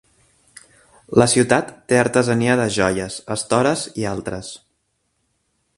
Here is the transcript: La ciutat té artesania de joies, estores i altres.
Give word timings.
La 1.21 1.27
ciutat 1.33 1.69
té 1.91 1.99
artesania 2.05 2.57
de 2.61 2.67
joies, 2.77 3.21
estores 3.37 3.83
i 4.05 4.09
altres. 4.15 4.51